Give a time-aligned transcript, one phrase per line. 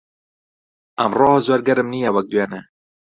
[0.99, 2.61] ئەمڕۆ زۆر گەرم نییە وەک دوێنێ.